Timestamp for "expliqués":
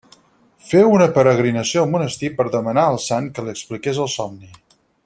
3.57-4.03